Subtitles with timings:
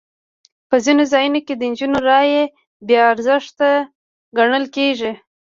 [0.69, 2.43] په ځینو ځایونو کې د نجونو رایه
[2.87, 3.69] بې ارزښته
[4.37, 5.11] ګڼل کېږي.